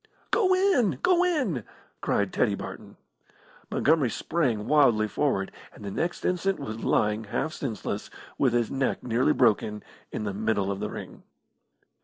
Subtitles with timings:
[0.31, 0.97] "Go in!
[1.03, 1.63] Go in!"
[2.01, 2.97] cried Teddy Barton.
[3.69, 9.03] Montgomery sprang wildly forward, and the next instant was lying half senseless, with his neck
[9.03, 11.21] nearly broken, in the middle of the ring.